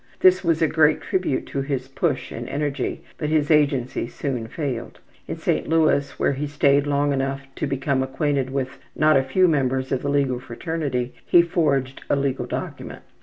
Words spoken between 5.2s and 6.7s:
In St. Louis, where he